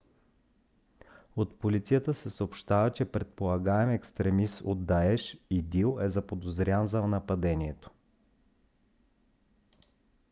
[1.35, 7.91] от полицията се съобщава че предполагаем екстремист на даеш идил е заподозрян за нападението